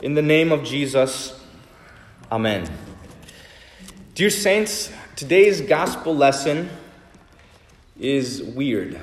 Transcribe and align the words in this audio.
In 0.00 0.14
the 0.14 0.22
name 0.22 0.52
of 0.52 0.62
Jesus, 0.62 1.44
Amen. 2.30 2.70
Dear 4.14 4.30
Saints, 4.30 4.92
today's 5.16 5.60
gospel 5.60 6.14
lesson 6.14 6.70
is 7.98 8.40
weird. 8.40 9.00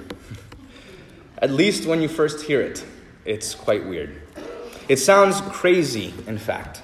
At 1.39 1.51
least 1.51 1.85
when 1.85 2.01
you 2.01 2.07
first 2.07 2.45
hear 2.45 2.61
it, 2.61 2.85
it's 3.25 3.55
quite 3.55 3.85
weird. 3.85 4.21
It 4.87 4.95
sounds 4.95 5.41
crazy, 5.41 6.13
in 6.27 6.37
fact. 6.37 6.81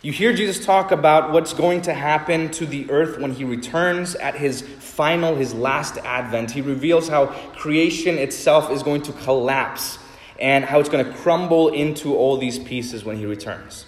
You 0.00 0.12
hear 0.12 0.32
Jesus 0.32 0.64
talk 0.64 0.92
about 0.92 1.32
what's 1.32 1.52
going 1.52 1.82
to 1.82 1.92
happen 1.92 2.52
to 2.52 2.64
the 2.64 2.88
earth 2.88 3.18
when 3.18 3.32
he 3.32 3.42
returns 3.42 4.14
at 4.14 4.36
his 4.36 4.62
final, 4.62 5.34
his 5.34 5.54
last 5.54 5.98
advent. 5.98 6.52
He 6.52 6.60
reveals 6.60 7.08
how 7.08 7.26
creation 7.56 8.16
itself 8.16 8.70
is 8.70 8.84
going 8.84 9.02
to 9.02 9.12
collapse 9.12 9.98
and 10.40 10.64
how 10.64 10.80
it's 10.80 10.88
going 10.88 11.04
to 11.04 11.12
crumble 11.12 11.68
into 11.68 12.16
all 12.16 12.36
these 12.36 12.58
pieces 12.58 13.04
when 13.04 13.16
he 13.16 13.26
returns. 13.26 13.84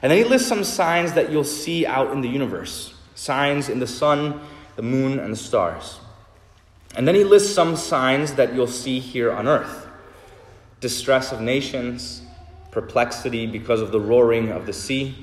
And 0.00 0.10
then 0.10 0.18
he 0.18 0.24
lists 0.24 0.48
some 0.48 0.64
signs 0.64 1.12
that 1.12 1.30
you'll 1.30 1.44
see 1.44 1.86
out 1.86 2.10
in 2.10 2.20
the 2.20 2.28
universe 2.28 2.94
signs 3.14 3.68
in 3.68 3.78
the 3.78 3.86
sun, 3.86 4.40
the 4.74 4.82
moon, 4.82 5.20
and 5.20 5.32
the 5.32 5.36
stars. 5.36 6.00
And 6.96 7.06
then 7.06 7.14
he 7.14 7.22
lists 7.22 7.54
some 7.54 7.76
signs 7.76 8.34
that 8.34 8.54
you'll 8.54 8.66
see 8.66 8.98
here 8.98 9.32
on 9.32 9.46
earth 9.46 9.86
distress 10.80 11.30
of 11.30 11.40
nations, 11.40 12.22
perplexity 12.72 13.46
because 13.46 13.80
of 13.80 13.92
the 13.92 14.00
roaring 14.00 14.50
of 14.50 14.66
the 14.66 14.72
sea, 14.72 15.14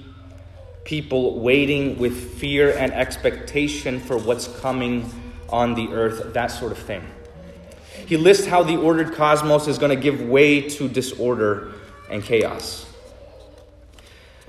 people 0.85 1.37
waiting 1.41 1.99
with 1.99 2.39
fear 2.39 2.71
and 2.77 2.93
expectation 2.93 3.99
for 3.99 4.17
what's 4.17 4.47
coming 4.61 5.11
on 5.49 5.75
the 5.75 5.89
earth, 5.89 6.33
that 6.33 6.47
sort 6.47 6.71
of 6.71 6.77
thing. 6.77 7.03
He 8.09 8.17
lists 8.17 8.47
how 8.47 8.63
the 8.63 8.75
ordered 8.75 9.13
cosmos 9.13 9.67
is 9.67 9.77
going 9.77 9.95
to 9.95 10.01
give 10.01 10.19
way 10.19 10.67
to 10.67 10.89
disorder 10.89 11.73
and 12.09 12.23
chaos. 12.23 12.87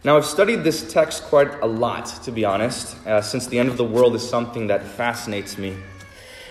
Now, 0.03 0.17
I've 0.17 0.25
studied 0.25 0.65
this 0.65 0.91
text 0.91 1.25
quite 1.25 1.61
a 1.61 1.67
lot, 1.67 2.07
to 2.25 2.33
be 2.33 2.47
honest, 2.47 2.97
uh, 3.07 3.21
since 3.21 3.49
the 3.49 3.59
end 3.59 3.69
of 3.69 3.77
the 3.77 3.85
world 3.85 4.15
is 4.15 4.27
something 4.27 4.69
that 4.69 4.83
fascinates 4.83 5.59
me. 5.59 5.77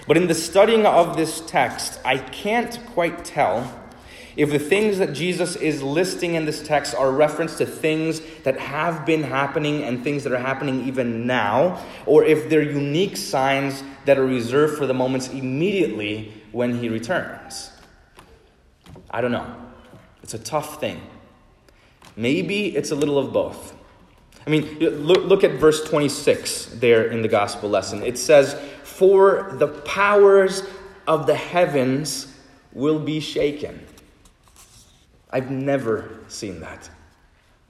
But 0.07 0.17
in 0.17 0.27
the 0.27 0.35
studying 0.35 0.85
of 0.85 1.17
this 1.17 1.41
text, 1.47 1.99
I 2.05 2.19
can't 2.19 2.79
quite 2.93 3.25
tell 3.25 3.73
if 4.37 4.51
the 4.51 4.59
things 4.59 4.99
that 4.99 5.13
Jesus 5.13 5.55
is 5.55 5.81
listing 5.81 6.35
in 6.35 6.45
this 6.45 6.61
text 6.61 6.93
are 6.93 7.11
reference 7.11 7.57
to 7.57 7.65
things 7.65 8.21
that 8.43 8.59
have 8.59 9.07
been 9.07 9.23
happening 9.23 9.81
and 9.81 10.03
things 10.03 10.23
that 10.25 10.31
are 10.31 10.37
happening 10.37 10.87
even 10.87 11.25
now, 11.25 11.83
or 12.05 12.23
if 12.23 12.51
they're 12.51 12.61
unique 12.61 13.17
signs 13.17 13.83
that 14.05 14.19
are 14.19 14.27
reserved 14.27 14.77
for 14.77 14.85
the 14.85 14.93
moments 14.93 15.29
immediately 15.29 16.38
when 16.51 16.77
he 16.79 16.89
returns. 16.89 17.71
I 19.11 19.21
don't 19.21 19.31
know. 19.31 19.55
It's 20.23 20.33
a 20.33 20.39
tough 20.39 20.79
thing. 20.79 21.01
Maybe 22.15 22.75
it's 22.75 22.91
a 22.91 22.95
little 22.95 23.17
of 23.17 23.31
both. 23.31 23.75
I 24.45 24.49
mean, 24.49 24.79
look, 24.79 25.43
at 25.43 25.59
verse 25.59 25.87
26 25.87 26.65
there 26.75 27.07
in 27.07 27.21
the 27.21 27.27
gospel 27.27 27.69
lesson. 27.69 28.03
It 28.03 28.17
says, 28.17 28.59
For 28.83 29.55
the 29.59 29.67
powers 29.67 30.63
of 31.07 31.27
the 31.27 31.35
heavens 31.35 32.33
will 32.73 32.99
be 32.99 33.19
shaken. 33.19 33.85
I've 35.31 35.51
never 35.51 36.19
seen 36.27 36.61
that. 36.61 36.89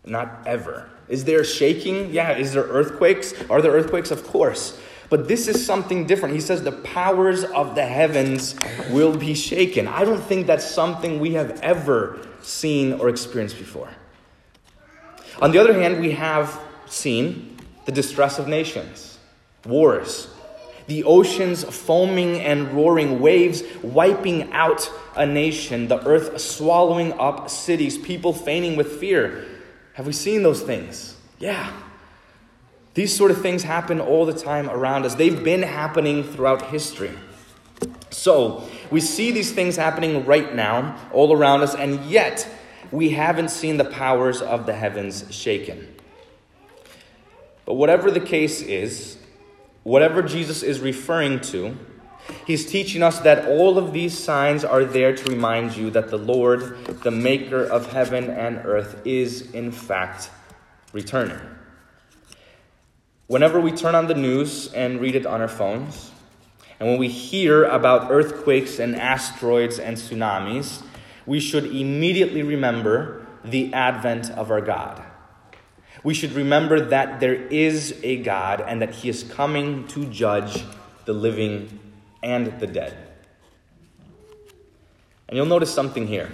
Not 0.06 0.44
ever. 0.46 0.90
Is 1.08 1.26
there 1.26 1.44
shaking? 1.44 2.14
Yeah. 2.14 2.38
Is 2.38 2.54
there 2.54 2.64
earthquakes? 2.64 3.34
Are 3.50 3.62
there 3.62 3.72
earthquakes? 3.72 4.12
Of 4.12 4.26
course. 4.26 4.80
But 5.10 5.28
this 5.28 5.48
is 5.48 5.66
something 5.66 6.06
different. 6.06 6.36
He 6.36 6.42
says 6.42 6.64
the 6.64 6.72
powers 6.72 7.44
of 7.44 7.76
the 7.76 7.86
heavens 7.86 8.56
will 8.92 9.16
be 9.16 9.34
shaken. 9.34 9.88
I 9.88 10.06
don't 10.06 10.22
think 10.22 10.46
that's 10.46 10.70
something 10.70 11.20
we 11.20 11.34
have 11.34 11.60
ever 11.62 12.20
seen 12.42 12.94
or 12.94 13.10
experienced 13.10 13.58
before. 13.58 13.90
On 15.42 15.52
the 15.52 15.58
other 15.58 15.74
hand, 15.74 16.00
we 16.00 16.12
have 16.12 16.60
seen 16.86 17.58
the 17.86 17.92
distress 17.92 18.38
of 18.40 18.48
nations, 18.48 19.18
wars, 19.66 20.28
the 20.88 21.04
oceans 21.04 21.64
foaming 21.64 22.40
and 22.42 22.72
roaring, 22.74 23.20
waves 23.20 23.64
wiping 23.82 24.52
out 24.52 24.92
a 25.16 25.26
nation, 25.26 25.88
the 25.88 26.06
earth 26.06 26.40
swallowing 26.40 27.14
up 27.14 27.50
cities, 27.50 27.98
people 27.98 28.34
fainting 28.34 28.76
with 28.76 29.00
fear. 29.00 29.46
Have 29.94 30.08
we 30.08 30.14
seen 30.14 30.44
those 30.44 30.62
things? 30.62 31.16
Yeah. 31.40 31.72
These 32.94 33.16
sort 33.16 33.32
of 33.32 33.42
things 33.42 33.64
happen 33.64 34.02
all 34.02 34.26
the 34.26 34.34
time 34.34 34.70
around 34.70 35.06
us. 35.06 35.16
They've 35.16 35.44
been 35.44 35.62
happening 35.62 36.24
throughout 36.24 36.64
history. 36.68 37.12
So, 38.10 38.68
we 38.90 39.02
see 39.02 39.32
these 39.32 39.52
things 39.52 39.76
happening 39.76 40.26
right 40.26 40.54
now, 40.54 40.98
all 41.14 41.32
around 41.32 41.62
us, 41.62 41.76
and 41.76 42.04
yet 42.06 42.48
we 42.92 43.10
haven't 43.10 43.50
seen 43.50 43.78
the 43.78 43.86
powers 43.86 44.42
of 44.42 44.66
the 44.66 44.74
heavens 44.74 45.26
shaken. 45.30 45.96
But 47.66 47.76
whatever 47.76 48.10
the 48.10 48.20
case 48.20 48.62
is, 48.62 49.18
whatever 49.84 50.24
Jesus 50.24 50.64
is 50.64 50.80
referring 50.80 51.40
to, 51.42 51.78
he's 52.48 52.66
teaching 52.66 53.04
us 53.04 53.20
that 53.20 53.48
all 53.48 53.78
of 53.78 53.94
these 53.94 54.18
signs 54.18 54.66
are 54.66 54.84
there 54.84 55.16
to 55.16 55.30
remind 55.30 55.78
you 55.78 55.92
that 55.92 56.10
the 56.10 56.18
Lord, 56.18 56.84
the 57.04 57.12
maker 57.12 57.64
of 57.64 57.92
heaven 57.92 58.30
and 58.30 58.58
earth, 58.66 59.00
is 59.06 59.52
in 59.52 59.72
fact 59.72 60.32
returning. 60.94 61.40
Whenever 63.30 63.62
we 63.62 63.72
turn 63.72 63.94
on 63.94 64.08
the 64.08 64.16
news 64.16 64.74
and 64.74 65.00
read 65.00 65.16
it 65.16 65.24
on 65.24 65.40
our 65.40 65.48
phones, 65.48 66.10
and 66.80 66.90
when 66.90 66.98
we 66.98 67.08
hear 67.08 67.64
about 67.64 68.10
earthquakes 68.10 68.80
and 68.80 68.96
asteroids 68.96 69.78
and 69.78 69.98
tsunamis, 69.98 70.82
we 71.28 71.40
should 71.40 71.66
immediately 71.66 72.42
remember 72.42 73.28
the 73.46 73.72
advent 73.72 74.32
of 74.32 74.50
our 74.50 74.62
God. 74.62 75.04
We 76.04 76.16
should 76.16 76.32
remember 76.32 76.80
that 76.88 77.20
there 77.20 77.36
is 77.36 78.00
a 78.02 78.18
God 78.24 78.62
and 78.62 78.82
that 78.82 78.96
He 78.96 79.10
is 79.10 79.22
coming 79.22 79.88
to 79.90 80.06
judge 80.06 80.66
the 81.06 81.14
living 81.14 81.80
and 82.24 82.60
the 82.60 82.66
dead. 82.66 82.98
And 85.28 85.38
you'll 85.38 85.46
notice 85.46 85.72
something 85.72 86.08
here. 86.08 86.32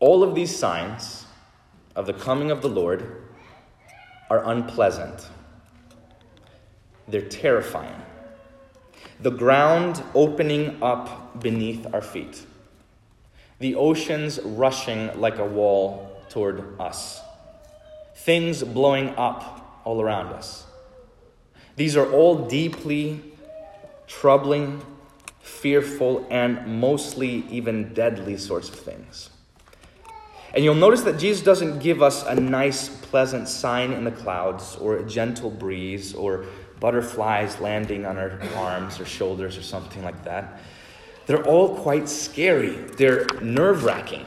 All 0.00 0.24
of 0.24 0.34
these 0.34 0.58
signs 0.58 1.24
of 1.94 2.06
the 2.06 2.14
coming 2.14 2.50
of 2.50 2.62
the 2.62 2.68
Lord 2.68 3.29
are 4.30 4.48
unpleasant, 4.48 5.28
they're 7.08 7.20
terrifying. 7.20 8.00
The 9.20 9.30
ground 9.30 10.02
opening 10.14 10.82
up 10.82 11.42
beneath 11.42 11.86
our 11.92 12.00
feet, 12.00 12.46
the 13.58 13.74
oceans 13.74 14.40
rushing 14.42 15.20
like 15.20 15.38
a 15.38 15.44
wall 15.44 16.22
toward 16.30 16.80
us, 16.80 17.20
things 18.14 18.62
blowing 18.62 19.10
up 19.16 19.82
all 19.84 20.00
around 20.00 20.28
us. 20.28 20.66
These 21.76 21.96
are 21.96 22.10
all 22.10 22.46
deeply 22.46 23.20
troubling, 24.06 24.82
fearful, 25.40 26.26
and 26.30 26.80
mostly 26.80 27.44
even 27.48 27.94
deadly 27.94 28.36
sorts 28.36 28.68
of 28.68 28.74
things. 28.74 29.29
And 30.54 30.64
you'll 30.64 30.74
notice 30.74 31.02
that 31.02 31.18
Jesus 31.18 31.42
doesn't 31.42 31.78
give 31.78 32.02
us 32.02 32.24
a 32.24 32.34
nice, 32.34 32.88
pleasant 32.88 33.48
sign 33.48 33.92
in 33.92 34.04
the 34.04 34.10
clouds, 34.10 34.76
or 34.76 34.96
a 34.96 35.04
gentle 35.04 35.50
breeze, 35.50 36.14
or 36.14 36.46
butterflies 36.80 37.60
landing 37.60 38.06
on 38.06 38.16
our 38.16 38.40
arms 38.56 38.98
or 38.98 39.04
shoulders, 39.04 39.56
or 39.56 39.62
something 39.62 40.02
like 40.02 40.24
that. 40.24 40.60
They're 41.26 41.46
all 41.46 41.76
quite 41.76 42.08
scary, 42.08 42.70
they're 42.96 43.26
nerve 43.40 43.84
wracking. 43.84 44.26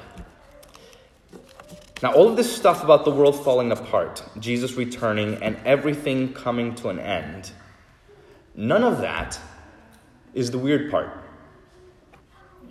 Now, 2.01 2.13
all 2.13 2.29
of 2.29 2.35
this 2.35 2.53
stuff 2.53 2.83
about 2.83 3.05
the 3.05 3.11
world 3.11 3.43
falling 3.43 3.71
apart, 3.71 4.23
Jesus 4.39 4.73
returning, 4.73 5.41
and 5.41 5.57
everything 5.65 6.33
coming 6.33 6.75
to 6.75 6.89
an 6.89 6.99
end, 6.99 7.51
none 8.55 8.83
of 8.83 8.99
that 8.99 9.39
is 10.33 10.51
the 10.51 10.57
weird 10.57 10.91
part. 10.91 11.11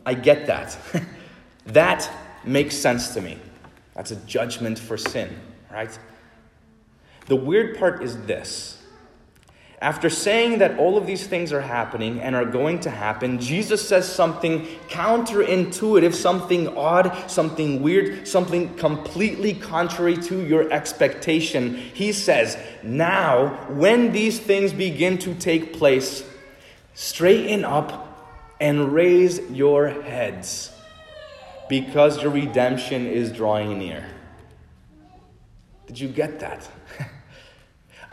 I 0.05 0.15
get 0.15 0.47
that. 0.47 0.77
that 1.67 2.11
makes 2.45 2.77
sense 2.77 3.15
to 3.15 3.21
me. 3.21 3.39
That's 3.95 4.11
a 4.11 4.17
judgment 4.17 4.79
for 4.79 4.97
sin, 4.97 5.35
right? 5.71 5.97
The 7.27 7.37
weird 7.37 7.79
part 7.79 8.03
is 8.03 8.17
this. 8.27 8.79
After 9.81 10.09
saying 10.09 10.59
that 10.59 10.79
all 10.79 10.97
of 10.97 11.09
these 11.09 11.27
things 11.27 11.53
are 11.53 11.61
happening 11.61 12.21
and 12.21 12.37
are 12.37 12.45
going 12.45 12.79
to 12.81 12.91
happen, 12.91 13.41
Jesus 13.41 13.87
says 13.87 14.11
something 14.11 14.65
counterintuitive, 14.89 16.15
something 16.15 16.69
odd, 16.77 17.13
something 17.29 17.83
weird, 17.83 18.29
something 18.29 18.77
completely 18.77 19.55
contrary 19.55 20.17
to 20.19 20.47
your 20.47 20.73
expectation. 20.73 21.75
He 21.75 22.13
says, 22.13 22.57
Now, 22.85 23.67
when 23.71 24.13
these 24.13 24.39
things 24.39 24.73
begin 24.73 25.19
to 25.19 25.35
take 25.35 25.73
place, 25.73 26.25
straighten 26.95 27.65
up 27.65 28.57
and 28.61 28.93
raise 28.93 29.41
your 29.51 29.89
heads 29.89 30.73
because 31.69 32.23
your 32.23 32.33
redemption 32.33 33.07
is 33.07 33.33
drawing 33.33 33.79
near. 33.79 34.07
Did 35.87 35.99
you 36.01 36.09
get 36.09 36.41
that? 36.41 36.69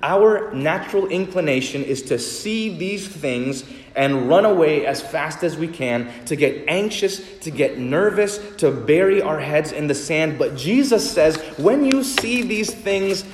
Our 0.04 0.54
natural 0.54 1.08
inclination 1.08 1.84
is 1.84 2.04
to 2.04 2.18
see 2.20 2.78
these 2.78 3.08
things 3.08 3.66
and 3.96 4.30
run 4.30 4.46
away 4.46 4.86
as 4.86 5.02
fast 5.02 5.44
as 5.44 5.58
we 5.58 5.68
can, 5.68 6.10
to 6.26 6.38
get 6.38 6.66
anxious, 6.70 7.40
to 7.40 7.52
get 7.52 7.78
nervous, 7.78 8.38
to 8.58 8.72
bury 8.72 9.22
our 9.22 9.40
heads 9.40 9.74
in 9.74 9.88
the 9.88 9.96
sand. 9.96 10.40
But 10.40 10.56
Jesus 10.56 11.10
says, 11.10 11.36
when 11.58 11.84
you 11.84 12.04
see 12.04 12.44
these 12.44 12.74
things, 12.74 13.26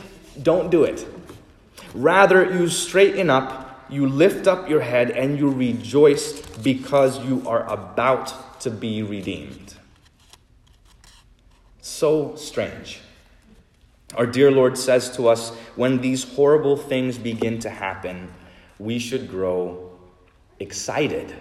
don't 0.41 0.71
do 0.71 0.83
it. 0.83 1.05
Rather, 1.93 2.51
you 2.51 2.67
straighten 2.67 3.29
up, 3.29 3.85
you 3.89 4.07
lift 4.07 4.47
up 4.47 4.67
your 4.67 4.81
head, 4.81 5.11
and 5.11 5.37
you 5.37 5.51
rejoice 5.51 6.41
because 6.57 7.23
you 7.25 7.47
are 7.47 7.71
about 7.71 8.59
to 8.61 8.71
be 8.71 9.03
redeemed. 9.03 9.74
So 11.85 12.35
strange. 12.35 12.99
Our 14.15 14.25
dear 14.25 14.51
Lord 14.51 14.75
says 14.75 15.15
to 15.17 15.27
us 15.27 15.51
when 15.75 16.01
these 16.01 16.23
horrible 16.23 16.77
things 16.77 17.19
begin 17.19 17.59
to 17.59 17.69
happen, 17.69 18.33
we 18.79 18.97
should 18.97 19.29
grow 19.29 19.91
excited. 20.59 21.31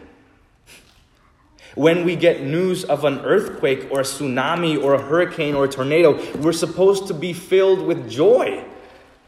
When 1.76 2.04
we 2.04 2.14
get 2.14 2.42
news 2.42 2.84
of 2.84 3.06
an 3.06 3.20
earthquake 3.20 3.88
or 3.90 4.00
a 4.00 4.02
tsunami 4.02 4.80
or 4.80 4.92
a 4.92 5.00
hurricane 5.00 5.54
or 5.54 5.64
a 5.64 5.68
tornado, 5.68 6.22
we're 6.36 6.52
supposed 6.52 7.06
to 7.06 7.14
be 7.14 7.32
filled 7.32 7.80
with 7.80 8.10
joy 8.10 8.62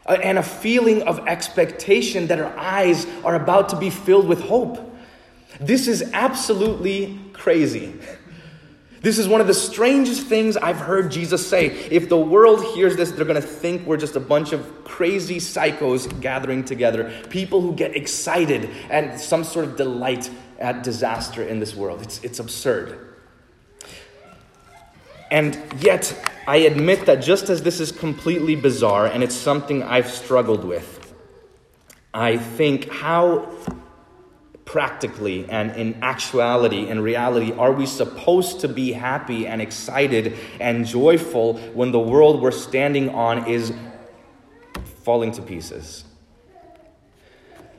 and 0.05 0.37
a 0.37 0.43
feeling 0.43 1.01
of 1.01 1.27
expectation 1.27 2.27
that 2.27 2.39
our 2.39 2.55
eyes 2.59 3.07
are 3.23 3.33
about 3.33 3.69
to 3.69 3.75
be 3.75 3.89
filled 3.89 4.27
with 4.27 4.41
hope. 4.41 4.77
This 5.59 5.87
is 5.87 6.11
absolutely 6.13 7.19
crazy. 7.33 7.95
This 9.01 9.19
is 9.19 9.27
one 9.27 9.41
of 9.41 9.47
the 9.47 9.53
strangest 9.53 10.27
things 10.27 10.57
I've 10.57 10.79
heard 10.79 11.11
Jesus 11.11 11.47
say. 11.47 11.67
If 11.67 12.09
the 12.09 12.17
world 12.17 12.63
hears 12.75 12.95
this, 12.95 13.11
they're 13.11 13.25
going 13.25 13.41
to 13.41 13.47
think 13.47 13.85
we're 13.85 13.97
just 13.97 14.15
a 14.15 14.19
bunch 14.19 14.53
of 14.53 14.83
crazy 14.83 15.37
psychos 15.37 16.19
gathering 16.19 16.65
together, 16.65 17.11
people 17.29 17.61
who 17.61 17.75
get 17.75 17.95
excited 17.95 18.69
and 18.89 19.19
some 19.19 19.43
sort 19.43 19.65
of 19.65 19.77
delight 19.77 20.29
at 20.59 20.83
disaster 20.83 21.43
in 21.43 21.59
this 21.59 21.75
world. 21.75 22.01
It's, 22.01 22.23
it's 22.23 22.39
absurd. 22.39 23.15
And 25.29 25.61
yet, 25.79 26.15
I 26.47 26.57
admit 26.57 27.05
that 27.05 27.17
just 27.17 27.49
as 27.49 27.61
this 27.61 27.79
is 27.79 27.91
completely 27.91 28.55
bizarre 28.55 29.07
and 29.07 29.23
it's 29.23 29.35
something 29.35 29.83
I've 29.83 30.09
struggled 30.09 30.63
with, 30.63 31.13
I 32.13 32.37
think 32.37 32.89
how 32.89 33.51
practically 34.67 35.49
and 35.49 35.71
in 35.77 35.97
actuality 36.03 36.89
and 36.89 37.01
reality 37.01 37.53
are 37.53 37.71
we 37.71 37.85
supposed 37.85 38.59
to 38.59 38.67
be 38.67 38.91
happy 38.91 39.47
and 39.47 39.61
excited 39.61 40.37
and 40.59 40.85
joyful 40.85 41.57
when 41.73 41.91
the 41.91 41.99
world 41.99 42.41
we're 42.41 42.51
standing 42.51 43.09
on 43.09 43.47
is 43.47 43.73
falling 45.03 45.31
to 45.31 45.41
pieces? 45.41 46.03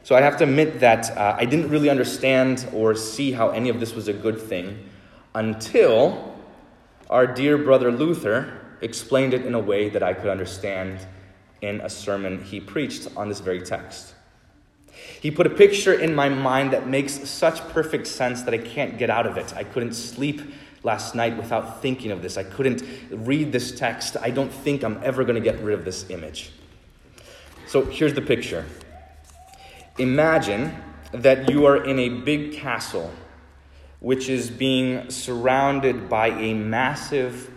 So 0.03 0.17
I 0.17 0.23
have 0.23 0.39
to 0.39 0.45
admit 0.45 0.81
that 0.81 1.15
uh, 1.17 1.37
I 1.39 1.45
didn't 1.45 1.69
really 1.69 1.91
understand 1.91 2.67
or 2.73 2.95
see 2.95 3.33
how 3.33 3.51
any 3.51 3.69
of 3.69 3.79
this 3.79 3.95
was 3.95 4.09
a 4.09 4.15
good 4.15 4.41
thing 4.41 4.89
until 5.35 6.35
our 7.11 7.27
dear 7.27 7.59
brother 7.59 7.93
Luther 7.93 8.59
explained 8.81 9.35
it 9.35 9.45
in 9.45 9.55
a 9.55 9.61
way 9.61 9.91
that 9.91 10.03
I 10.03 10.15
could 10.15 10.31
understand 10.31 11.07
in 11.61 11.83
a 11.83 11.91
sermon 11.91 12.43
he 12.43 12.61
preached 12.61 13.09
on 13.15 13.29
this 13.29 13.41
very 13.41 13.61
text. 13.61 14.15
He 15.21 15.31
put 15.31 15.47
a 15.47 15.51
picture 15.51 15.93
in 15.93 16.15
my 16.15 16.29
mind 16.29 16.73
that 16.73 16.87
makes 16.87 17.29
such 17.29 17.61
perfect 17.71 18.07
sense 18.07 18.43
that 18.43 18.55
I 18.55 18.59
can't 18.59 18.99
get 18.99 19.11
out 19.11 19.27
of 19.27 19.37
it. 19.37 19.55
I 19.55 19.65
couldn't 19.65 19.95
sleep 19.95 20.41
last 20.83 21.15
night 21.15 21.37
without 21.37 21.83
thinking 21.83 22.11
of 22.11 22.23
this. 22.23 22.37
I 22.37 22.45
couldn't 22.45 22.83
read 23.11 23.53
this 23.53 23.73
text. 23.73 24.17
I 24.21 24.31
don't 24.31 24.53
think 24.53 24.85
I'm 24.85 25.01
ever 25.03 25.25
going 25.25 25.35
to 25.35 25.41
get 25.41 25.61
rid 25.61 25.79
of 25.79 25.85
this 25.85 26.09
image. 26.11 26.53
So 27.67 27.85
here's 27.85 28.15
the 28.15 28.23
picture 28.23 28.65
Imagine 29.99 30.77
that 31.13 31.51
you 31.51 31.67
are 31.67 31.85
in 31.85 31.99
a 31.99 32.09
big 32.09 32.53
castle 32.53 33.13
which 34.01 34.29
is 34.29 34.51
being 34.51 35.11
surrounded 35.11 36.09
by 36.09 36.29
a 36.29 36.55
massive, 36.55 37.51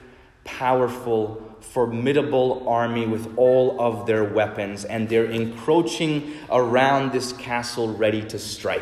powerful, 0.43 1.50
formidable 1.61 2.67
army 2.67 3.05
with 3.07 3.37
all 3.37 3.79
of 3.79 4.05
their 4.05 4.23
weapons, 4.23 4.83
and 4.85 5.07
they're 5.07 5.31
encroaching 5.31 6.33
around 6.49 7.11
this 7.11 7.33
castle 7.33 7.93
ready 7.95 8.21
to 8.23 8.37
strike. 8.37 8.81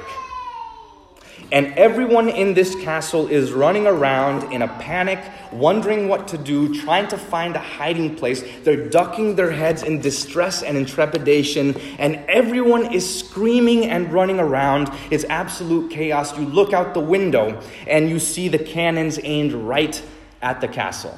And 1.52 1.68
everyone 1.80 2.30
in 2.30 2.54
this 2.54 2.76
castle 2.76 3.28
is 3.28 3.52
running 3.52 3.88
around 3.88 4.54
in 4.54 4.62
a 4.62 4.68
panic, 4.68 5.20
wondering 5.52 6.08
what 6.08 6.28
to 6.28 6.38
do, 6.38 6.80
trying 6.82 7.08
to 7.08 7.18
find 7.18 7.56
a 7.56 7.60
hiding 7.60 8.16
place. 8.16 8.44
They're 8.64 8.90
ducking 8.90 9.36
their 9.36 9.50
heads 9.50 9.82
in 9.82 10.00
distress 10.00 10.62
and 10.62 10.78
in 10.78 10.86
trepidation, 10.86 11.76
and 11.98 12.18
everyone 12.28 12.94
is 12.94 13.20
screaming 13.20 13.86
and 13.86 14.14
running 14.14 14.40
around. 14.40 14.92
It's 15.10 15.24
absolute 15.26 15.90
chaos. 15.92 16.38
You 16.38 16.46
look 16.46 16.74
out 16.74 16.94
the 16.94 17.00
window 17.00 17.62
and 17.88 18.10
you 18.10 18.20
see 18.20 18.48
the 18.48 18.60
cannons 18.60 19.20
aimed 19.24 19.54
right 19.54 20.00
at 20.42 20.62
the 20.62 20.68
castle. 20.68 21.18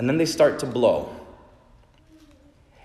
And 0.00 0.08
then 0.08 0.16
they 0.16 0.24
start 0.24 0.60
to 0.60 0.66
blow. 0.66 1.14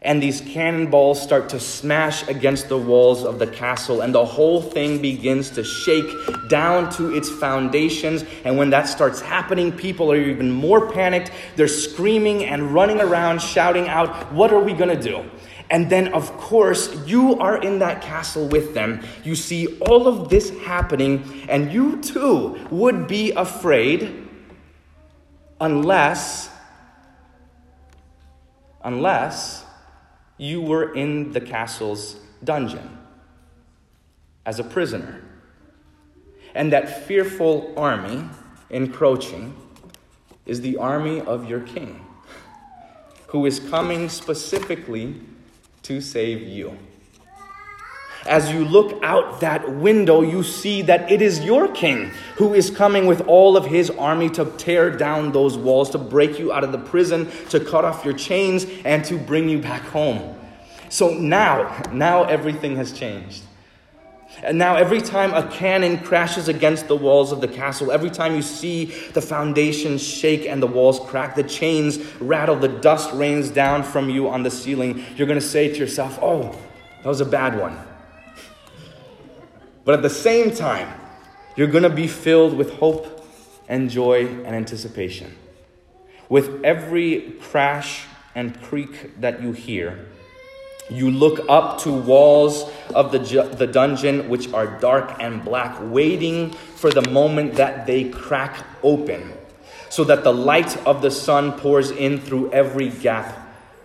And 0.02 0.22
these 0.22 0.42
cannonballs 0.42 1.22
start 1.22 1.48
to 1.48 1.62
smash 1.62 2.28
against 2.28 2.68
the 2.68 2.78
walls 2.78 3.24
of 3.24 3.40
the 3.40 3.48
castle, 3.48 4.02
and 4.02 4.14
the 4.14 4.26
whole 4.26 4.62
thing 4.62 5.02
begins 5.02 5.50
to 5.52 5.64
shake 5.64 6.12
down 6.50 6.92
to 6.96 7.16
its 7.16 7.30
foundations. 7.30 8.26
And 8.44 8.58
when 8.58 8.70
that 8.72 8.90
starts 8.90 9.22
happening, 9.22 9.72
people 9.72 10.12
are 10.12 10.18
even 10.18 10.52
more 10.52 10.92
panicked. 10.92 11.32
They're 11.56 11.70
screaming 11.70 12.44
and 12.44 12.74
running 12.74 13.00
around, 13.00 13.42
shouting 13.42 13.88
out, 13.88 14.34
What 14.34 14.52
are 14.52 14.60
we 14.60 14.74
going 14.74 14.94
to 14.94 15.02
do? 15.02 15.24
And 15.70 15.90
then, 15.90 16.10
of 16.10 16.36
course, 16.36 16.94
you 17.08 17.40
are 17.40 17.62
in 17.62 17.80
that 17.80 18.02
castle 18.02 18.46
with 18.50 18.74
them. 18.74 19.00
You 19.24 19.36
see 19.36 19.78
all 19.78 20.10
of 20.10 20.28
this 20.28 20.50
happening, 20.66 21.46
and 21.48 21.72
you 21.72 22.02
too 22.02 22.60
would 22.72 23.08
be 23.08 23.32
afraid 23.32 24.28
unless 25.62 26.50
unless 28.86 29.66
you 30.38 30.62
were 30.62 30.94
in 30.94 31.34
the 31.34 31.42
castle's 31.42 32.18
dungeon 32.44 32.98
as 34.46 34.60
a 34.60 34.64
prisoner. 34.64 35.22
And 36.54 36.72
that 36.72 37.06
fearful 37.06 37.74
army 37.76 38.24
encroaching 38.70 39.56
is 40.46 40.62
the 40.62 40.78
army 40.78 41.20
of 41.20 41.50
your 41.50 41.62
king, 41.62 42.06
who 43.28 43.46
is 43.46 43.60
coming 43.60 44.08
specifically 44.08 45.16
to 45.82 46.00
save 46.00 46.44
you. 46.44 46.78
As 48.26 48.52
you 48.52 48.66
look 48.66 49.00
out 49.04 49.42
that 49.42 49.76
window, 49.76 50.22
you 50.22 50.42
see 50.42 50.82
that 50.84 51.12
it 51.12 51.22
is 51.22 51.42
your 51.42 51.68
king 51.68 52.12
who 52.38 52.56
is 52.56 52.72
coming 52.72 53.06
with 53.06 53.22
all 53.28 53.56
of 53.56 53.66
his 53.66 53.92
army 53.92 54.30
to 54.32 54.46
tear 54.58 54.90
down 54.90 55.32
those 55.32 55.58
walls, 55.58 55.92
to 55.92 56.00
break 56.00 56.40
you 56.40 56.52
out 56.52 56.64
of 56.64 56.72
the 56.72 56.80
prison, 56.80 57.30
to 57.50 57.60
cut 57.60 57.86
off 57.86 58.04
your 58.04 58.16
chains, 58.16 58.66
and 58.84 59.06
to 59.06 59.18
bring 59.18 59.48
you 59.48 59.60
back 59.60 59.84
home. 59.84 60.36
So 60.90 61.14
now, 61.14 61.84
now 61.92 62.24
everything 62.24 62.78
has 62.78 62.92
changed. 62.92 63.44
And 64.44 64.58
now, 64.58 64.76
every 64.76 65.02
time 65.02 65.34
a 65.34 65.48
cannon 65.50 66.00
crashes 66.00 66.48
against 66.48 66.88
the 66.88 66.96
walls 66.96 67.32
of 67.32 67.42
the 67.42 67.48
castle, 67.48 67.92
every 67.92 68.10
time 68.10 68.36
you 68.36 68.42
see 68.42 68.86
the 69.14 69.22
foundations 69.22 70.02
shake 70.06 70.46
and 70.46 70.62
the 70.62 70.68
walls 70.68 71.00
crack, 71.00 71.36
the 71.36 71.44
chains 71.44 72.00
rattle, 72.20 72.56
the 72.56 72.68
dust 72.68 73.14
rains 73.14 73.50
down 73.50 73.84
from 73.84 74.10
you 74.10 74.28
on 74.28 74.44
the 74.44 74.52
ceiling, 74.52 75.06
you're 75.16 75.28
going 75.28 75.40
to 75.40 75.46
say 75.46 75.72
to 75.72 75.78
yourself, 75.78 76.20
Oh, 76.22 76.58
that 77.04 77.08
was 77.08 77.22
a 77.22 77.26
bad 77.26 77.58
one. 77.58 77.78
But 79.86 79.94
at 79.94 80.02
the 80.02 80.10
same 80.10 80.52
time, 80.52 80.92
you're 81.56 81.68
going 81.68 81.84
to 81.84 81.90
be 81.90 82.08
filled 82.08 82.58
with 82.58 82.74
hope 82.74 83.26
and 83.70 83.90
joy 83.90 84.26
and 84.26 84.48
anticipation. 84.48 85.38
With 86.28 86.66
every 86.66 87.36
crash 87.40 88.06
and 88.34 88.60
creak 88.64 89.22
that 89.22 89.44
you 89.44 89.52
hear, 89.52 90.08
you 90.90 91.12
look 91.12 91.46
up 91.50 91.80
to 91.82 91.92
walls 91.92 92.70
of 92.94 93.12
the, 93.12 93.20
ju- 93.20 93.48
the 93.48 93.68
dungeon, 93.68 94.28
which 94.28 94.52
are 94.54 94.68
dark 94.80 95.16
and 95.20 95.44
black, 95.46 95.78
waiting 95.82 96.52
for 96.52 96.90
the 96.90 97.08
moment 97.10 97.54
that 97.56 97.86
they 97.86 98.10
crack 98.10 98.66
open, 98.84 99.34
so 99.90 100.04
that 100.04 100.24
the 100.24 100.34
light 100.34 100.78
of 100.86 101.02
the 101.02 101.12
sun 101.12 101.54
pours 101.54 101.92
in 101.92 102.20
through 102.20 102.52
every 102.52 102.90
gap 102.90 103.36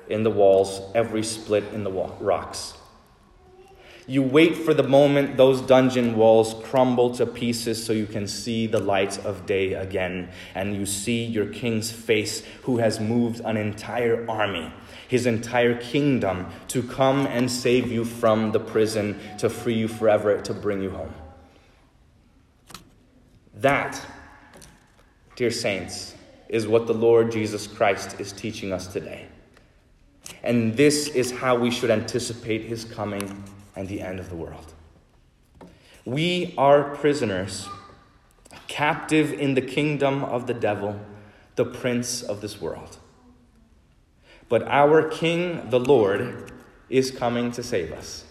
in 0.09 0.23
the 0.23 0.31
walls, 0.31 0.81
every 0.95 1.23
split 1.23 1.65
in 1.73 1.85
the 1.85 1.91
rocks. 1.91 2.75
You 4.11 4.25
wait 4.25 4.57
for 4.57 4.75
the 4.75 4.83
moment 4.83 5.37
those 5.37 5.61
dungeon 5.61 6.17
walls 6.17 6.57
crumble 6.65 7.15
to 7.15 7.25
pieces 7.25 7.85
so 7.85 7.93
you 7.93 8.07
can 8.07 8.27
see 8.27 8.67
the 8.67 8.81
light 8.81 9.25
of 9.25 9.47
day 9.47 9.75
again, 9.75 10.31
and 10.53 10.75
you 10.75 10.85
see 10.85 11.25
your 11.25 11.47
king's 11.47 11.93
face 11.93 12.43
who 12.63 12.79
has 12.79 12.99
moved 12.99 13.39
an 13.45 13.57
entire 13.57 14.29
army, 14.29 14.73
his 15.07 15.27
entire 15.27 15.81
kingdom, 15.81 16.49
to 16.67 16.83
come 16.83 17.29
and 17.29 17.49
save 17.49 17.93
you 17.93 18.05
from 18.05 18.51
the 18.51 18.59
prison, 18.59 19.17
to 19.39 19.49
free 19.49 19.75
you 19.75 19.87
forever, 19.87 20.41
to 20.41 20.55
bring 20.55 20.83
you 20.83 20.91
home. 20.91 21.15
That, 23.55 24.05
dear 25.37 25.53
saints, 25.53 26.17
is 26.49 26.67
what 26.67 26.89
the 26.89 26.95
Lord 26.95 27.31
Jesus 27.31 27.69
Christ 27.69 28.19
is 28.19 28.33
teaching 28.33 28.73
us 28.73 28.89
today. 28.89 29.29
And 30.43 30.77
this 30.77 31.07
is 31.07 31.31
how 31.31 31.55
we 31.55 31.71
should 31.71 31.93
anticipate 31.93 32.63
his 32.65 32.85
coming 32.85 33.45
and 33.77 33.89
the 33.89 34.01
end 34.01 34.19
of 34.19 34.29
the 34.29 34.37
world. 34.37 34.75
We 36.05 36.55
are 36.57 36.95
prisoners, 36.97 37.69
captive 38.69 39.33
in 39.33 39.55
the 39.55 39.63
kingdom 39.63 40.25
of 40.25 40.47
the 40.47 40.55
devil, 40.55 40.99
the 41.57 41.65
prince 41.65 42.23
of 42.23 42.41
this 42.41 42.61
world. 42.61 42.99
But 44.49 44.63
our 44.67 45.09
King, 45.09 45.71
the 45.71 45.79
Lord, 45.79 46.53
is 46.89 47.11
coming 47.11 47.53
to 47.53 47.63
save 47.63 47.93
us. 47.93 48.25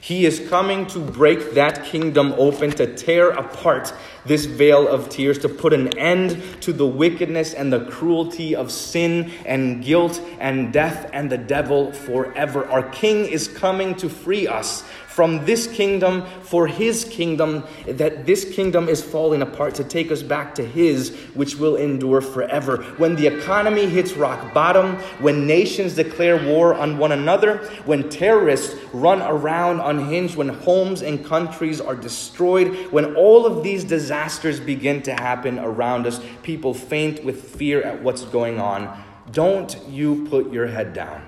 He 0.00 0.24
is 0.24 0.46
coming 0.48 0.86
to 0.88 0.98
break 0.98 1.54
that 1.54 1.84
kingdom 1.84 2.32
open, 2.36 2.70
to 2.72 2.94
tear 2.94 3.30
apart 3.30 3.92
this 4.24 4.44
veil 4.44 4.86
of 4.86 5.08
tears, 5.08 5.38
to 5.40 5.48
put 5.48 5.72
an 5.72 5.96
end 5.98 6.42
to 6.60 6.72
the 6.72 6.86
wickedness 6.86 7.54
and 7.54 7.72
the 7.72 7.84
cruelty 7.86 8.54
of 8.54 8.70
sin 8.70 9.32
and 9.44 9.84
guilt 9.84 10.20
and 10.38 10.72
death 10.72 11.10
and 11.12 11.30
the 11.30 11.38
devil 11.38 11.92
forever. 11.92 12.66
Our 12.66 12.88
King 12.90 13.26
is 13.26 13.48
coming 13.48 13.94
to 13.96 14.08
free 14.08 14.46
us 14.46 14.84
from 15.16 15.42
this 15.46 15.66
kingdom 15.66 16.26
for 16.42 16.66
his 16.66 17.06
kingdom, 17.06 17.64
that 17.86 18.26
this 18.26 18.44
kingdom 18.54 18.86
is 18.86 19.02
falling 19.02 19.40
apart 19.40 19.74
to 19.74 19.82
take 19.82 20.12
us 20.12 20.22
back 20.22 20.54
to 20.54 20.62
his, 20.62 21.08
which 21.32 21.56
will 21.56 21.76
endure 21.76 22.20
forever. 22.20 22.82
When 22.98 23.16
the 23.16 23.26
economy 23.26 23.86
hits 23.86 24.12
rock 24.12 24.52
bottom, 24.52 24.96
when 25.18 25.46
nations 25.46 25.94
declare 25.94 26.36
war 26.46 26.74
on 26.74 26.98
one 26.98 27.12
another, 27.12 27.66
when 27.86 28.10
terrorists 28.10 28.76
run 28.92 29.22
around 29.22 29.80
unhinged, 29.80 30.36
when 30.36 30.50
homes 30.50 31.00
and 31.00 31.24
countries 31.24 31.80
are 31.80 31.96
destroyed, 31.96 32.92
when 32.92 33.16
all 33.16 33.46
of 33.46 33.64
these 33.64 33.84
disasters 33.84 34.60
begin 34.60 35.00
to 35.00 35.14
happen 35.14 35.58
around 35.58 36.06
us, 36.06 36.20
people 36.42 36.74
faint 36.74 37.24
with 37.24 37.42
fear 37.56 37.80
at 37.80 38.02
what's 38.02 38.26
going 38.26 38.60
on. 38.60 39.02
Don't 39.32 39.78
you 39.88 40.26
put 40.28 40.52
your 40.52 40.66
head 40.66 40.92
down. 40.92 41.22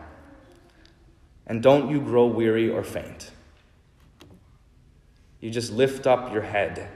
And 1.47 1.63
don't 1.63 1.91
you 1.91 2.03
grow 2.03 2.27
weary 2.27 2.69
or 2.69 2.85
faint. 2.85 3.31
You 5.41 5.51
just 5.51 5.73
lift 5.73 6.07
up 6.07 6.33
your 6.33 6.43
head 6.43 6.89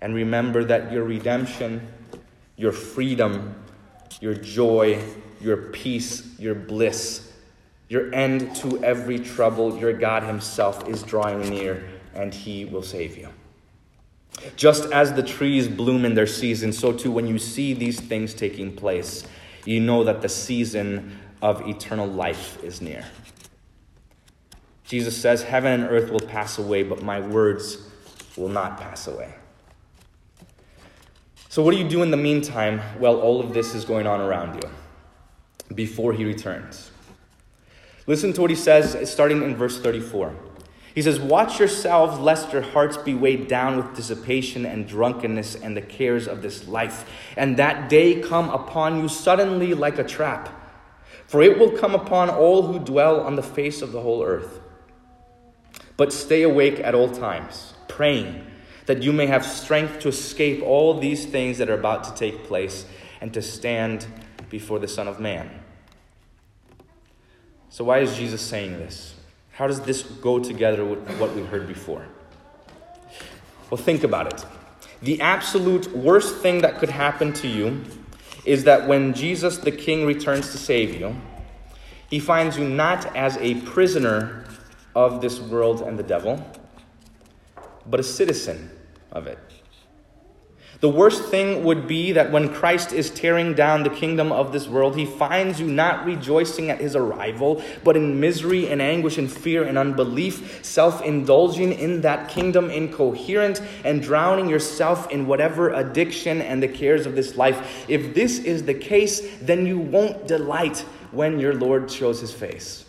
and 0.00 0.14
remember 0.14 0.64
that 0.64 0.92
your 0.92 1.04
redemption, 1.04 1.86
your 2.56 2.72
freedom, 2.72 3.54
your 4.20 4.34
joy, 4.34 5.02
your 5.40 5.56
peace, 5.56 6.38
your 6.38 6.54
bliss, 6.54 7.32
your 7.88 8.14
end 8.14 8.54
to 8.56 8.82
every 8.84 9.18
trouble, 9.18 9.78
your 9.78 9.92
God 9.92 10.22
Himself 10.22 10.88
is 10.88 11.02
drawing 11.02 11.48
near 11.48 11.88
and 12.14 12.32
He 12.32 12.64
will 12.64 12.82
save 12.82 13.16
you. 13.16 13.28
Just 14.56 14.90
as 14.92 15.12
the 15.12 15.22
trees 15.22 15.68
bloom 15.68 16.04
in 16.04 16.14
their 16.14 16.26
season, 16.26 16.72
so 16.72 16.92
too 16.92 17.10
when 17.10 17.26
you 17.26 17.38
see 17.38 17.74
these 17.74 18.00
things 18.00 18.34
taking 18.34 18.74
place, 18.74 19.24
you 19.64 19.80
know 19.80 20.04
that 20.04 20.22
the 20.22 20.28
season 20.28 21.18
of 21.42 21.66
eternal 21.68 22.06
life 22.06 22.62
is 22.62 22.80
near. 22.80 23.04
Jesus 24.88 25.20
says, 25.20 25.42
Heaven 25.42 25.82
and 25.82 25.90
earth 25.90 26.10
will 26.10 26.18
pass 26.18 26.56
away, 26.56 26.82
but 26.82 27.02
my 27.02 27.20
words 27.20 27.76
will 28.38 28.48
not 28.48 28.80
pass 28.80 29.06
away. 29.06 29.34
So, 31.50 31.62
what 31.62 31.72
do 31.72 31.76
you 31.76 31.88
do 31.88 32.02
in 32.02 32.10
the 32.10 32.16
meantime 32.16 32.78
while 32.98 33.20
all 33.20 33.40
of 33.40 33.52
this 33.52 33.74
is 33.74 33.84
going 33.84 34.06
on 34.06 34.20
around 34.20 34.62
you 34.62 34.70
before 35.74 36.14
he 36.14 36.24
returns? 36.24 36.90
Listen 38.06 38.32
to 38.32 38.40
what 38.40 38.48
he 38.48 38.56
says, 38.56 39.10
starting 39.10 39.42
in 39.42 39.54
verse 39.56 39.78
34. 39.78 40.34
He 40.94 41.02
says, 41.02 41.20
Watch 41.20 41.58
yourselves, 41.58 42.18
lest 42.18 42.54
your 42.54 42.62
hearts 42.62 42.96
be 42.96 43.12
weighed 43.12 43.46
down 43.46 43.76
with 43.76 43.94
dissipation 43.94 44.64
and 44.64 44.88
drunkenness 44.88 45.54
and 45.54 45.76
the 45.76 45.82
cares 45.82 46.26
of 46.26 46.40
this 46.40 46.66
life, 46.66 47.06
and 47.36 47.58
that 47.58 47.90
day 47.90 48.22
come 48.22 48.48
upon 48.48 49.02
you 49.02 49.08
suddenly 49.08 49.74
like 49.74 49.98
a 49.98 50.04
trap. 50.04 50.48
For 51.26 51.42
it 51.42 51.58
will 51.58 51.72
come 51.72 51.94
upon 51.94 52.30
all 52.30 52.62
who 52.62 52.78
dwell 52.78 53.20
on 53.20 53.36
the 53.36 53.42
face 53.42 53.82
of 53.82 53.92
the 53.92 54.00
whole 54.00 54.24
earth. 54.24 54.60
But 55.98 56.12
stay 56.12 56.42
awake 56.44 56.78
at 56.78 56.94
all 56.94 57.10
times, 57.10 57.74
praying 57.88 58.46
that 58.86 59.02
you 59.02 59.12
may 59.12 59.26
have 59.26 59.44
strength 59.44 60.00
to 60.00 60.08
escape 60.08 60.62
all 60.62 60.98
these 60.98 61.26
things 61.26 61.58
that 61.58 61.68
are 61.68 61.74
about 61.74 62.04
to 62.04 62.14
take 62.14 62.44
place 62.44 62.86
and 63.20 63.34
to 63.34 63.42
stand 63.42 64.06
before 64.48 64.78
the 64.78 64.88
Son 64.88 65.06
of 65.06 65.20
Man. 65.20 65.50
So, 67.68 67.84
why 67.84 67.98
is 67.98 68.16
Jesus 68.16 68.40
saying 68.40 68.78
this? 68.78 69.14
How 69.52 69.66
does 69.66 69.80
this 69.82 70.02
go 70.02 70.38
together 70.38 70.84
with 70.84 71.06
what 71.18 71.34
we 71.34 71.42
heard 71.42 71.66
before? 71.66 72.06
Well, 73.68 73.76
think 73.76 74.04
about 74.04 74.32
it. 74.32 74.46
The 75.02 75.20
absolute 75.20 75.94
worst 75.94 76.36
thing 76.36 76.62
that 76.62 76.78
could 76.78 76.90
happen 76.90 77.32
to 77.34 77.48
you 77.48 77.84
is 78.44 78.64
that 78.64 78.88
when 78.88 79.12
Jesus 79.14 79.58
the 79.58 79.72
King 79.72 80.06
returns 80.06 80.52
to 80.52 80.58
save 80.58 80.98
you, 80.98 81.16
he 82.08 82.20
finds 82.20 82.56
you 82.56 82.66
not 82.66 83.14
as 83.14 83.36
a 83.38 83.56
prisoner 83.62 84.46
of 84.98 85.20
this 85.20 85.38
world 85.38 85.80
and 85.82 85.96
the 85.96 86.02
devil, 86.02 86.44
but 87.86 88.00
a 88.00 88.02
citizen 88.02 88.68
of 89.12 89.28
it. 89.28 89.38
The 90.80 90.88
worst 90.88 91.24
thing 91.24 91.62
would 91.64 91.86
be 91.86 92.12
that 92.12 92.32
when 92.32 92.52
Christ 92.52 92.92
is 92.92 93.10
tearing 93.10 93.54
down 93.54 93.84
the 93.84 93.90
kingdom 93.90 94.32
of 94.32 94.52
this 94.52 94.66
world, 94.66 94.96
he 94.96 95.06
finds 95.06 95.60
you 95.60 95.68
not 95.68 96.04
rejoicing 96.04 96.68
at 96.70 96.80
his 96.80 96.96
arrival, 96.96 97.62
but 97.84 97.96
in 97.96 98.18
misery 98.18 98.68
and 98.68 98.82
anguish 98.82 99.18
and 99.18 99.30
fear 99.30 99.62
and 99.62 99.78
unbelief, 99.78 100.64
self 100.64 101.00
indulging 101.02 101.72
in 101.72 102.00
that 102.00 102.28
kingdom, 102.28 102.68
incoherent, 102.68 103.60
and 103.84 104.02
drowning 104.02 104.48
yourself 104.48 105.10
in 105.10 105.28
whatever 105.28 105.70
addiction 105.70 106.42
and 106.42 106.60
the 106.60 106.68
cares 106.68 107.06
of 107.06 107.14
this 107.14 107.36
life. 107.36 107.88
If 107.88 108.14
this 108.14 108.40
is 108.40 108.64
the 108.64 108.74
case, 108.74 109.20
then 109.42 109.64
you 109.64 109.78
won't 109.78 110.26
delight 110.26 110.78
when 111.12 111.38
your 111.38 111.54
Lord 111.54 111.88
shows 111.88 112.20
his 112.20 112.32
face. 112.32 112.84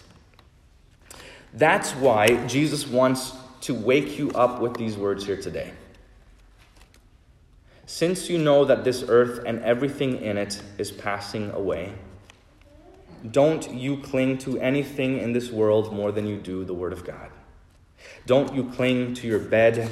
That's 1.54 1.92
why 1.92 2.46
Jesus 2.48 2.88
wants 2.88 3.34
to 3.62 3.74
wake 3.74 4.18
you 4.18 4.32
up 4.32 4.62
with 4.62 4.76
these 4.76 4.98
words 4.98 5.26
here 5.26 5.42
today. 5.42 5.74
Since 7.86 8.30
you 8.30 8.38
know 8.38 8.66
that 8.66 8.84
this 8.84 9.04
earth 9.08 9.44
and 9.46 9.60
everything 9.64 10.22
in 10.22 10.38
it 10.38 10.62
is 10.78 10.92
passing 10.92 11.50
away, 11.52 11.94
don't 13.32 13.70
you 13.74 13.98
cling 13.98 14.38
to 14.40 14.60
anything 14.60 15.18
in 15.18 15.34
this 15.34 15.50
world 15.50 15.92
more 15.94 16.12
than 16.12 16.26
you 16.26 16.38
do 16.38 16.64
the 16.64 16.74
Word 16.74 16.94
of 16.94 17.04
God. 17.04 17.32
Don't 18.26 18.54
you 18.54 18.66
cling 18.66 19.14
to 19.16 19.28
your 19.28 19.40
bed 19.40 19.92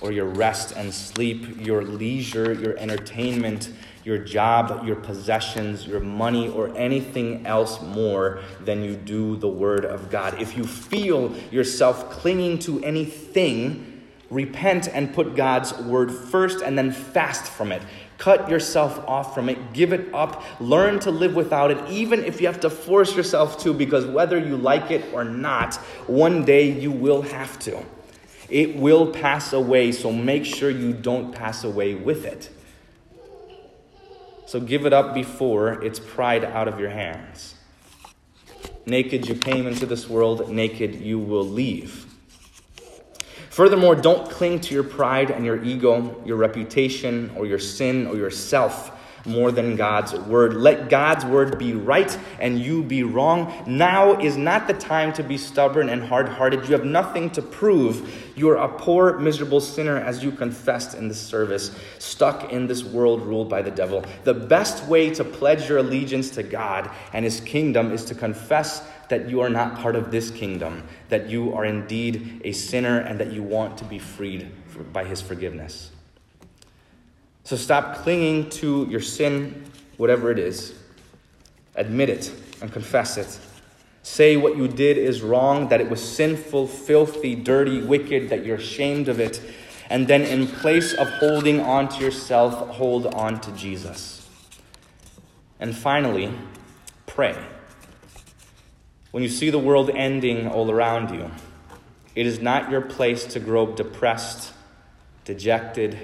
or 0.00 0.12
your 0.12 0.26
rest 0.26 0.72
and 0.76 0.92
sleep, 0.92 1.64
your 1.64 1.82
leisure, 1.82 2.52
your 2.52 2.76
entertainment, 2.78 3.72
your 4.04 4.18
job, 4.18 4.86
your 4.86 4.96
possessions, 4.96 5.86
your 5.86 6.00
money, 6.00 6.48
or 6.48 6.76
anything 6.76 7.46
else 7.46 7.80
more 7.82 8.40
than 8.60 8.82
you 8.82 8.96
do 8.96 9.36
the 9.36 9.48
Word 9.48 9.84
of 9.84 10.10
God. 10.10 10.40
If 10.40 10.56
you 10.56 10.64
feel 10.64 11.34
yourself 11.50 12.10
clinging 12.10 12.60
to 12.60 12.82
anything, 12.82 14.02
repent 14.30 14.88
and 14.88 15.12
put 15.12 15.34
God's 15.34 15.76
Word 15.78 16.10
first 16.10 16.62
and 16.62 16.78
then 16.78 16.92
fast 16.92 17.44
from 17.44 17.72
it. 17.72 17.82
Cut 18.16 18.50
yourself 18.50 18.98
off 19.08 19.34
from 19.34 19.48
it, 19.48 19.72
give 19.72 19.94
it 19.94 20.12
up, 20.12 20.44
learn 20.60 21.00
to 21.00 21.10
live 21.10 21.34
without 21.34 21.70
it, 21.70 21.90
even 21.90 22.22
if 22.22 22.38
you 22.38 22.46
have 22.48 22.60
to 22.60 22.68
force 22.68 23.16
yourself 23.16 23.58
to, 23.62 23.72
because 23.72 24.04
whether 24.04 24.38
you 24.38 24.58
like 24.58 24.90
it 24.90 25.12
or 25.14 25.24
not, 25.24 25.76
one 26.06 26.44
day 26.44 26.70
you 26.70 26.90
will 26.90 27.22
have 27.22 27.58
to. 27.60 27.82
It 28.50 28.76
will 28.76 29.06
pass 29.06 29.54
away, 29.54 29.92
so 29.92 30.12
make 30.12 30.44
sure 30.44 30.70
you 30.70 30.92
don't 30.92 31.32
pass 31.34 31.64
away 31.64 31.94
with 31.94 32.26
it. 32.26 32.50
So 34.50 34.58
give 34.58 34.84
it 34.84 34.92
up 34.92 35.14
before 35.14 35.80
it's 35.80 36.00
pried 36.00 36.42
out 36.42 36.66
of 36.66 36.80
your 36.80 36.90
hands. 36.90 37.54
Naked 38.84 39.28
you 39.28 39.36
came 39.36 39.68
into 39.68 39.86
this 39.86 40.08
world, 40.08 40.50
naked 40.50 40.96
you 40.96 41.20
will 41.20 41.44
leave. 41.44 42.12
Furthermore, 43.50 43.94
don't 43.94 44.28
cling 44.28 44.60
to 44.62 44.74
your 44.74 44.82
pride 44.82 45.30
and 45.30 45.44
your 45.44 45.62
ego, 45.62 46.20
your 46.26 46.36
reputation, 46.36 47.30
or 47.36 47.46
your 47.46 47.60
sin, 47.60 48.08
or 48.08 48.16
yourself 48.16 48.90
more 49.24 49.52
than 49.52 49.76
God's 49.76 50.14
word. 50.14 50.54
Let 50.54 50.88
God's 50.88 51.24
word 51.24 51.58
be 51.58 51.74
right 51.74 52.16
and 52.38 52.58
you 52.58 52.82
be 52.82 53.02
wrong. 53.02 53.64
Now 53.66 54.18
is 54.18 54.36
not 54.36 54.66
the 54.66 54.74
time 54.74 55.12
to 55.14 55.22
be 55.22 55.36
stubborn 55.36 55.88
and 55.88 56.02
hard 56.02 56.28
hearted. 56.28 56.68
You 56.68 56.72
have 56.72 56.84
nothing 56.84 57.30
to 57.30 57.42
prove. 57.42 58.32
You 58.36 58.50
are 58.50 58.56
a 58.56 58.68
poor, 58.68 59.18
miserable 59.18 59.60
sinner, 59.60 59.96
as 59.96 60.22
you 60.24 60.32
confessed 60.32 60.94
in 60.94 61.08
this 61.08 61.20
service, 61.20 61.76
stuck 61.98 62.52
in 62.52 62.66
this 62.66 62.82
world 62.82 63.22
ruled 63.22 63.48
by 63.48 63.62
the 63.62 63.70
devil. 63.70 64.04
The 64.24 64.34
best 64.34 64.86
way 64.86 65.10
to 65.10 65.24
pledge 65.24 65.68
your 65.68 65.78
allegiance 65.78 66.30
to 66.30 66.42
God 66.42 66.90
and 67.12 67.24
his 67.24 67.40
kingdom 67.40 67.92
is 67.92 68.04
to 68.06 68.14
confess 68.14 68.86
that 69.10 69.28
you 69.28 69.40
are 69.40 69.50
not 69.50 69.76
part 69.76 69.96
of 69.96 70.10
this 70.10 70.30
kingdom, 70.30 70.86
that 71.08 71.28
you 71.28 71.52
are 71.52 71.64
indeed 71.64 72.40
a 72.44 72.52
sinner, 72.52 73.00
and 73.00 73.18
that 73.20 73.32
you 73.32 73.42
want 73.42 73.76
to 73.78 73.84
be 73.84 73.98
freed 73.98 74.50
by 74.92 75.04
his 75.04 75.20
forgiveness. 75.20 75.90
So 77.44 77.56
stop 77.56 77.96
clinging 77.96 78.50
to 78.50 78.86
your 78.90 79.00
sin, 79.00 79.64
whatever 79.96 80.30
it 80.30 80.38
is. 80.38 80.74
Admit 81.74 82.10
it 82.10 82.32
and 82.60 82.72
confess 82.72 83.16
it. 83.16 83.38
Say 84.02 84.36
what 84.36 84.56
you 84.56 84.66
did 84.66 84.96
is 84.96 85.22
wrong, 85.22 85.68
that 85.68 85.80
it 85.80 85.90
was 85.90 86.00
sinful, 86.00 86.68
filthy, 86.68 87.34
dirty, 87.34 87.82
wicked, 87.82 88.30
that 88.30 88.44
you're 88.44 88.56
ashamed 88.56 89.08
of 89.08 89.20
it. 89.20 89.40
And 89.90 90.06
then, 90.06 90.22
in 90.22 90.46
place 90.46 90.94
of 90.94 91.08
holding 91.08 91.60
on 91.60 91.88
to 91.88 92.04
yourself, 92.04 92.68
hold 92.76 93.06
on 93.06 93.40
to 93.40 93.52
Jesus. 93.52 94.28
And 95.58 95.76
finally, 95.76 96.32
pray. 97.06 97.36
When 99.10 99.22
you 99.22 99.28
see 99.28 99.50
the 99.50 99.58
world 99.58 99.90
ending 99.90 100.46
all 100.46 100.70
around 100.70 101.12
you, 101.12 101.30
it 102.14 102.26
is 102.26 102.40
not 102.40 102.70
your 102.70 102.80
place 102.80 103.24
to 103.26 103.40
grow 103.40 103.74
depressed, 103.74 104.52
dejected, 105.24 105.98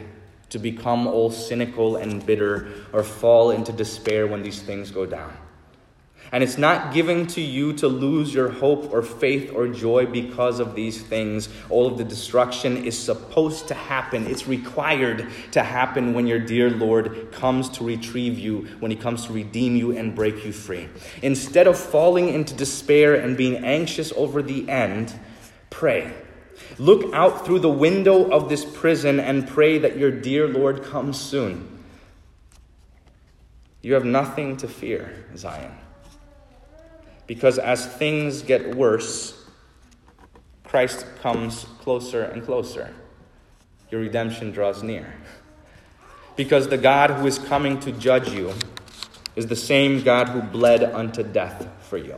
to 0.51 0.59
become 0.59 1.07
all 1.07 1.31
cynical 1.31 1.97
and 1.97 2.25
bitter, 2.25 2.69
or 2.93 3.03
fall 3.03 3.51
into 3.51 3.73
despair 3.73 4.27
when 4.27 4.43
these 4.43 4.61
things 4.61 4.91
go 4.91 5.07
down. 5.07 5.37
And 6.33 6.43
it's 6.43 6.59
not 6.59 6.93
given 6.93 7.29
to 7.29 7.41
you 7.41 7.73
to 7.75 7.89
lose 7.89 8.35
your 8.35 8.49
hope 8.49 8.93
or 8.93 9.03
faith 9.03 9.53
or 9.55 9.69
joy 9.69 10.07
because 10.07 10.59
of 10.59 10.75
these 10.75 11.01
things. 11.01 11.49
All 11.71 11.87
of 11.87 11.99
the 11.99 12.05
destruction 12.05 12.85
is 12.85 12.99
supposed 12.99 13.69
to 13.69 13.75
happen. 13.75 14.27
It's 14.27 14.49
required 14.49 15.29
to 15.53 15.63
happen 15.63 16.15
when 16.15 16.27
your 16.27 16.41
dear 16.41 16.71
Lord 16.71 17.31
comes 17.31 17.69
to 17.71 17.85
retrieve 17.85 18.39
you, 18.39 18.67
when 18.81 18.91
he 18.91 18.97
comes 18.97 19.27
to 19.27 19.33
redeem 19.33 19.77
you 19.77 19.97
and 19.97 20.17
break 20.17 20.45
you 20.45 20.53
free. 20.53 20.89
Instead 21.23 21.69
of 21.69 21.79
falling 21.79 22.29
into 22.29 22.55
despair 22.55 23.15
and 23.15 23.37
being 23.37 23.65
anxious 23.65 24.13
over 24.17 24.43
the 24.43 24.69
end, 24.69 25.15
pray. 25.71 26.13
Look 26.79 27.13
out 27.15 27.45
through 27.45 27.61
the 27.61 27.71
window 27.71 28.31
of 28.31 28.49
this 28.49 28.65
prison 28.65 29.19
and 29.21 29.49
pray 29.49 29.79
that 29.79 29.97
your 29.97 30.11
dear 30.11 30.49
Lord 30.49 30.83
comes 30.83 31.21
soon. 31.21 31.85
You 33.83 33.95
have 33.95 34.05
nothing 34.05 34.57
to 34.59 34.69
fear, 34.69 35.25
Zion 35.37 35.73
because 37.27 37.59
as 37.59 37.87
things 37.87 38.43
get 38.43 38.75
worse, 38.77 39.45
Christ 40.65 41.07
comes 41.21 41.65
closer 41.81 42.23
and 42.23 42.45
closer. 42.45 42.95
Your 43.91 44.01
redemption 44.01 44.51
draws 44.51 44.83
near. 44.83 45.15
Because 46.35 46.69
the 46.69 46.79
God 46.79 47.11
who 47.11 47.27
is 47.27 47.39
coming 47.39 47.81
to 47.81 47.93
judge 47.93 48.31
you 48.31 48.53
is 49.37 49.47
the 49.47 49.57
same 49.57 50.03
God 50.03 50.29
who 50.29 50.43
bled 50.43 50.83
unto 50.83 51.23
death 51.23 51.69
for 51.81 51.99
you. 51.99 52.17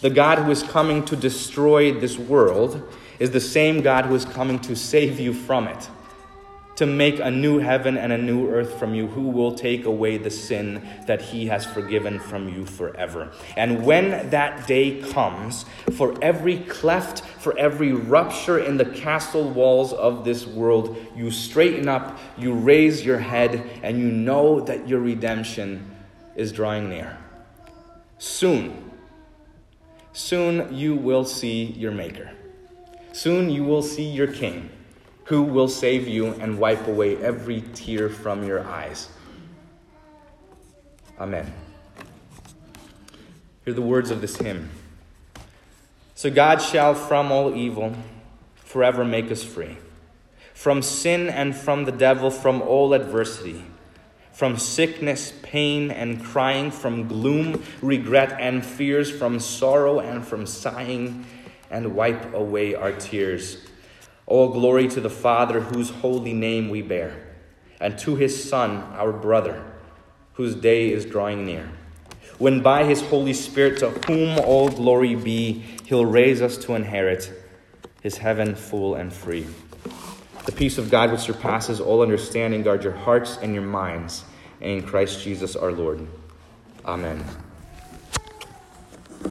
The 0.00 0.10
God 0.10 0.38
who 0.38 0.50
is 0.50 0.62
coming 0.62 1.04
to 1.06 1.16
destroy 1.16 1.92
this 1.92 2.18
world 2.18 2.92
is 3.18 3.30
the 3.30 3.40
same 3.40 3.82
God 3.82 4.06
who 4.06 4.14
is 4.14 4.24
coming 4.24 4.58
to 4.60 4.76
save 4.76 5.18
you 5.18 5.32
from 5.32 5.68
it 5.68 5.88
to 6.78 6.86
make 6.86 7.18
a 7.18 7.28
new 7.28 7.58
heaven 7.58 7.96
and 7.96 8.12
a 8.12 8.16
new 8.16 8.48
earth 8.48 8.78
from 8.78 8.94
you, 8.94 9.08
who 9.08 9.30
will 9.30 9.52
take 9.52 9.84
away 9.84 10.16
the 10.16 10.30
sin 10.30 10.80
that 11.08 11.20
he 11.20 11.46
has 11.46 11.66
forgiven 11.66 12.20
from 12.20 12.48
you 12.48 12.64
forever. 12.64 13.32
And 13.56 13.84
when 13.84 14.30
that 14.30 14.68
day 14.68 15.02
comes, 15.02 15.64
for 15.96 16.16
every 16.22 16.58
cleft, 16.58 17.24
for 17.40 17.58
every 17.58 17.92
rupture 17.92 18.60
in 18.60 18.76
the 18.76 18.84
castle 18.84 19.50
walls 19.50 19.92
of 19.92 20.24
this 20.24 20.46
world, 20.46 20.96
you 21.16 21.32
straighten 21.32 21.88
up, 21.88 22.16
you 22.38 22.52
raise 22.54 23.04
your 23.04 23.18
head, 23.18 23.68
and 23.82 23.98
you 23.98 24.06
know 24.12 24.60
that 24.60 24.86
your 24.86 25.00
redemption 25.00 25.84
is 26.36 26.52
drawing 26.52 26.88
near. 26.88 27.18
Soon, 28.18 28.92
soon 30.12 30.72
you 30.72 30.94
will 30.94 31.24
see 31.24 31.64
your 31.64 31.90
Maker. 31.90 32.30
Soon 33.18 33.50
you 33.50 33.64
will 33.64 33.82
see 33.82 34.04
your 34.04 34.28
King 34.28 34.70
who 35.24 35.42
will 35.42 35.66
save 35.66 36.06
you 36.06 36.28
and 36.34 36.56
wipe 36.56 36.86
away 36.86 37.16
every 37.16 37.64
tear 37.74 38.08
from 38.08 38.46
your 38.46 38.64
eyes. 38.64 39.08
Amen. 41.18 41.52
Hear 43.64 43.74
the 43.74 43.82
words 43.82 44.12
of 44.12 44.20
this 44.20 44.36
hymn. 44.36 44.70
So 46.14 46.30
God 46.30 46.62
shall 46.62 46.94
from 46.94 47.32
all 47.32 47.56
evil 47.56 47.96
forever 48.54 49.04
make 49.04 49.32
us 49.32 49.42
free, 49.42 49.78
from 50.54 50.80
sin 50.80 51.28
and 51.28 51.56
from 51.56 51.86
the 51.86 51.92
devil, 51.92 52.30
from 52.30 52.62
all 52.62 52.94
adversity, 52.94 53.64
from 54.32 54.56
sickness, 54.56 55.32
pain, 55.42 55.90
and 55.90 56.22
crying, 56.24 56.70
from 56.70 57.08
gloom, 57.08 57.64
regret, 57.82 58.36
and 58.38 58.64
fears, 58.64 59.10
from 59.10 59.40
sorrow 59.40 59.98
and 59.98 60.24
from 60.24 60.46
sighing, 60.46 61.26
and 61.70 61.94
wipe 61.94 62.34
away 62.34 62.74
our 62.74 62.92
tears 62.92 63.58
all 64.28 64.48
glory 64.50 64.86
to 64.88 65.00
the 65.00 65.10
Father, 65.10 65.60
whose 65.60 65.88
holy 65.88 66.34
name 66.34 66.68
we 66.68 66.82
bear, 66.82 67.16
and 67.80 67.98
to 67.98 68.14
his 68.14 68.48
Son, 68.48 68.76
our 68.92 69.10
brother, 69.10 69.64
whose 70.34 70.54
day 70.54 70.92
is 70.92 71.06
drawing 71.06 71.46
near. 71.46 71.68
When 72.36 72.60
by 72.60 72.84
his 72.84 73.00
Holy 73.00 73.32
Spirit, 73.32 73.78
to 73.78 73.88
whom 73.88 74.38
all 74.38 74.68
glory 74.68 75.14
be, 75.14 75.64
he'll 75.86 76.04
raise 76.04 76.42
us 76.42 76.58
to 76.58 76.74
inherit 76.74 77.32
his 78.02 78.18
heaven 78.18 78.54
full 78.54 78.94
and 78.94 79.12
free. 79.12 79.46
The 80.44 80.52
peace 80.52 80.76
of 80.76 80.90
God, 80.90 81.10
which 81.10 81.22
surpasses 81.22 81.80
all 81.80 82.02
understanding, 82.02 82.62
guard 82.62 82.84
your 82.84 82.92
hearts 82.92 83.38
and 83.40 83.54
your 83.54 83.64
minds, 83.64 84.24
and 84.60 84.70
in 84.70 84.82
Christ 84.82 85.22
Jesus 85.22 85.56
our 85.56 85.72
Lord. 85.72 86.06
Amen. 86.84 87.24